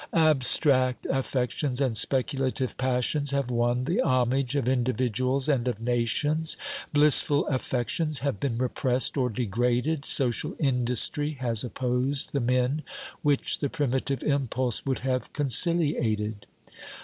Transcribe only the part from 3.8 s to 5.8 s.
the homage of individuals and of